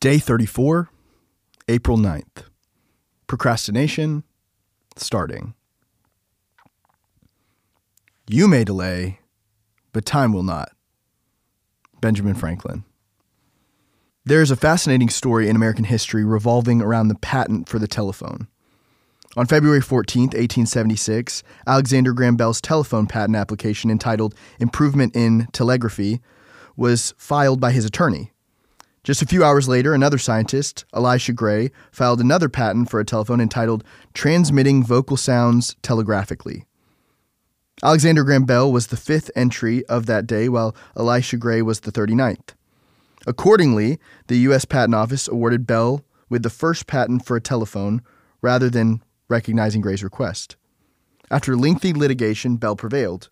[0.00, 0.90] Day 34,
[1.66, 2.44] April 9th.
[3.26, 4.22] Procrastination
[4.94, 5.54] starting.
[8.28, 9.18] You may delay,
[9.92, 10.70] but time will not.
[12.00, 12.84] Benjamin Franklin.
[14.24, 18.46] There is a fascinating story in American history revolving around the patent for the telephone.
[19.36, 26.20] On February 14, 1876, Alexander Graham Bell's telephone patent application entitled Improvement in Telegraphy
[26.76, 28.30] was filed by his attorney.
[29.04, 33.40] Just a few hours later, another scientist, Elisha Gray, filed another patent for a telephone
[33.40, 36.64] entitled Transmitting Vocal Sounds Telegraphically.
[37.82, 41.92] Alexander Graham Bell was the fifth entry of that day, while Elisha Gray was the
[41.92, 42.54] 39th.
[43.26, 44.64] Accordingly, the U.S.
[44.64, 48.02] Patent Office awarded Bell with the first patent for a telephone
[48.42, 50.56] rather than recognizing Gray's request.
[51.30, 53.28] After lengthy litigation, Bell prevailed.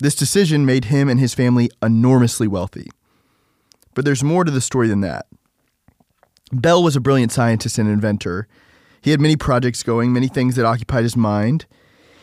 [0.00, 2.90] This decision made him and his family enormously wealthy.
[3.98, 5.26] But there's more to the story than that.
[6.52, 8.46] Bell was a brilliant scientist and inventor.
[9.00, 11.66] He had many projects going, many things that occupied his mind.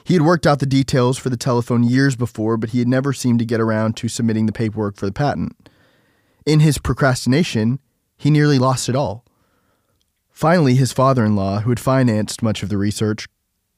[0.06, 3.12] He had worked out the details for the telephone years before, but he had never
[3.12, 5.68] seemed to get around to submitting the paperwork for the patent.
[6.46, 7.80] In his procrastination,
[8.16, 9.26] he nearly lost it all.
[10.32, 13.28] Finally, his father in law, who had financed much of the research,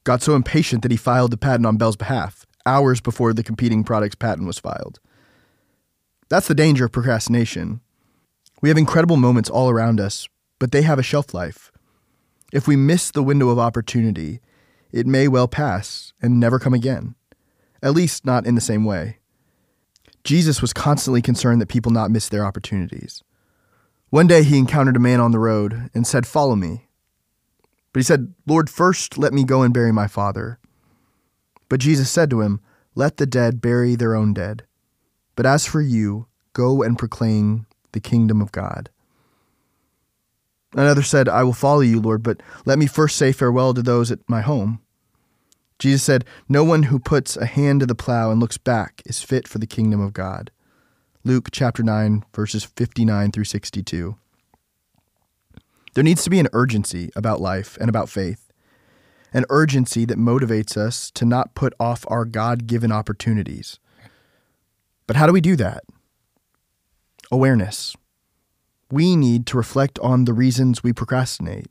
[0.04, 3.82] got so impatient that he filed the patent on Bell's behalf, hours before the competing
[3.82, 5.00] product's patent was filed.
[6.28, 7.80] That's the danger of procrastination.
[8.60, 10.28] We have incredible moments all around us,
[10.58, 11.70] but they have a shelf life.
[12.52, 14.40] If we miss the window of opportunity,
[14.90, 17.14] it may well pass and never come again,
[17.82, 19.18] at least not in the same way.
[20.24, 23.22] Jesus was constantly concerned that people not miss their opportunities.
[24.10, 26.88] One day he encountered a man on the road and said, Follow me.
[27.92, 30.58] But he said, Lord, first let me go and bury my father.
[31.68, 32.60] But Jesus said to him,
[32.94, 34.64] Let the dead bury their own dead.
[35.36, 38.90] But as for you, go and proclaim the kingdom of God.
[40.74, 44.10] Another said, I will follow you, Lord, but let me first say farewell to those
[44.10, 44.80] at my home.
[45.78, 49.22] Jesus said, No one who puts a hand to the plow and looks back is
[49.22, 50.50] fit for the kingdom of God.
[51.24, 54.16] Luke chapter 9, verses 59 through 62.
[55.94, 58.52] There needs to be an urgency about life and about faith,
[59.32, 63.78] an urgency that motivates us to not put off our God given opportunities.
[65.06, 65.84] But how do we do that?
[67.30, 67.96] Awareness
[68.90, 71.68] we need to reflect on the reasons we procrastinate.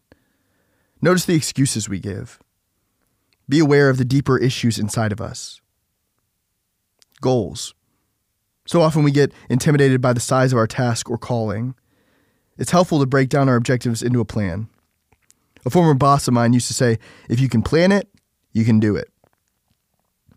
[1.01, 2.39] Notice the excuses we give.
[3.49, 5.61] Be aware of the deeper issues inside of us.
[7.21, 7.73] Goals.
[8.67, 11.73] So often we get intimidated by the size of our task or calling.
[12.57, 14.67] It's helpful to break down our objectives into a plan.
[15.65, 18.09] A former boss of mine used to say, if you can plan it,
[18.51, 19.09] you can do it.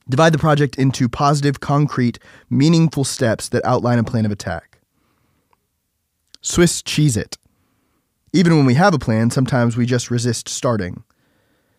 [0.08, 4.69] Divide the project into positive, concrete, meaningful steps that outline a plan of attack.
[6.42, 7.36] Swiss cheese it.
[8.32, 11.04] Even when we have a plan, sometimes we just resist starting.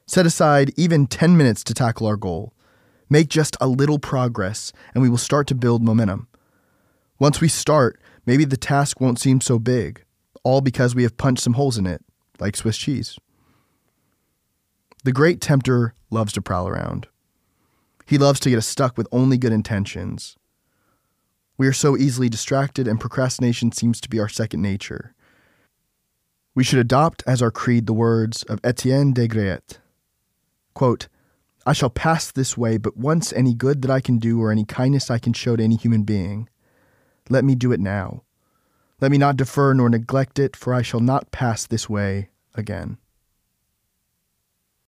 [0.06, 2.54] Set aside even 10 minutes to tackle our goal.
[3.10, 6.28] Make just a little progress, and we will start to build momentum.
[7.18, 10.04] Once we start, maybe the task won't seem so big,
[10.44, 12.04] all because we have punched some holes in it,
[12.40, 13.18] like Swiss cheese.
[15.04, 17.08] The great tempter loves to prowl around.
[18.06, 20.38] He loves to get us stuck with only good intentions.
[21.62, 25.14] We are so easily distracted, and procrastination seems to be our second nature.
[26.56, 29.78] We should adopt as our creed the words of Etienne de Grellet.
[30.74, 31.08] Quote,
[31.64, 34.66] I shall pass this way, but once any good that I can do or any
[34.66, 36.50] kindness I can show to any human being,
[37.30, 38.24] let me do it now.
[39.00, 42.98] Let me not defer nor neglect it, for I shall not pass this way again.